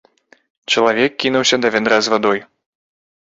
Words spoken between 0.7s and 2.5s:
Чалавек кінуўся да вядра з вадой.